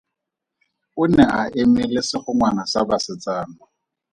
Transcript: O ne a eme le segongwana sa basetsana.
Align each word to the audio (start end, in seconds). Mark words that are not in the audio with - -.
O 1.01 1.03
ne 1.15 1.23
a 1.39 1.41
eme 1.61 1.83
le 1.93 2.01
segongwana 2.09 2.63
sa 2.71 2.79
basetsana. 2.89 3.55